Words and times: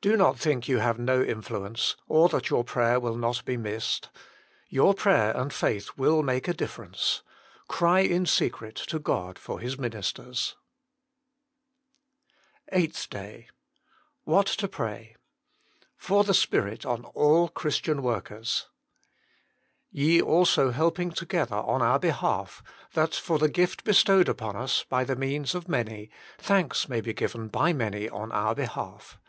Do 0.00 0.16
not 0.16 0.36
think 0.36 0.66
you 0.66 0.78
have 0.78 0.98
no 0.98 1.22
influence, 1.22 1.94
or 2.08 2.28
that 2.30 2.50
your 2.50 2.64
prayer 2.64 2.98
will 2.98 3.14
not 3.14 3.44
be 3.44 3.56
missed. 3.56 4.08
Your 4.68 4.94
prayer 4.94 5.30
and 5.36 5.52
faith 5.52 5.92
will 5.96 6.24
make 6.24 6.48
a 6.48 6.52
difference. 6.52 7.22
Cry 7.68 8.00
in 8.00 8.26
secret 8.26 8.74
to 8.74 8.98
God 8.98 9.38
for 9.38 9.60
His 9.60 9.78
ministers. 9.78 10.56
SPECIAL 12.66 12.66
PETITIONS 12.80 12.96
PKAY 12.96 12.96
WITHOUT 12.96 12.96
CEASING 12.96 13.10
EIGHTH 13.10 13.10
DAY 13.10 13.48
WHAT 14.24 14.46
TO 14.48 14.66
PRAT. 14.66 15.06
^fot 16.02 16.24
iljt 16.24 16.34
Spirit 16.34 16.84
an 16.84 17.04
all 17.04 17.48
Christian 17.48 17.98
tSStorlurs 18.00 18.64
"Ye 19.92 20.20
also 20.20 20.72
helping 20.72 21.12
together 21.12 21.54
on 21.58 21.80
our 21.80 22.00
behalf; 22.00 22.64
that 22.94 23.14
for 23.14 23.38
the 23.38 23.48
gift 23.48 23.84
bestowed 23.84 24.28
upon 24.28 24.56
us 24.56 24.82
by 24.88 25.04
means 25.04 25.54
of 25.54 25.68
many, 25.68 26.10
thanks 26.38 26.88
may 26.88 27.00
be 27.00 27.12
given 27.12 27.46
by 27.46 27.72
many 27.72 28.08
on 28.08 28.32
our 28.32 28.56
behalf." 28.56 29.20